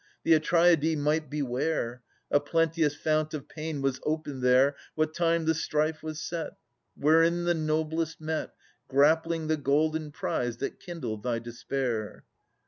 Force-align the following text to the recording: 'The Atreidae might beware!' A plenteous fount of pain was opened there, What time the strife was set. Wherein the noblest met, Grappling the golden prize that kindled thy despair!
'The 0.23 0.31
Atreidae 0.33 0.97
might 0.97 1.29
beware!' 1.29 2.01
A 2.31 2.39
plenteous 2.39 2.95
fount 2.95 3.35
of 3.35 3.47
pain 3.47 3.83
was 3.83 3.99
opened 4.03 4.41
there, 4.41 4.75
What 4.95 5.13
time 5.13 5.45
the 5.45 5.53
strife 5.53 6.01
was 6.01 6.19
set. 6.19 6.53
Wherein 6.97 7.43
the 7.43 7.53
noblest 7.53 8.19
met, 8.19 8.55
Grappling 8.87 9.45
the 9.45 9.57
golden 9.57 10.11
prize 10.11 10.57
that 10.57 10.79
kindled 10.79 11.21
thy 11.21 11.37
despair! 11.37 12.23